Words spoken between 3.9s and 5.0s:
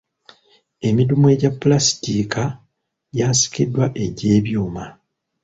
egy'ebyuma.